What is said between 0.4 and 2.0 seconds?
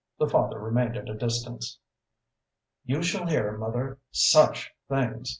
remained at a distance.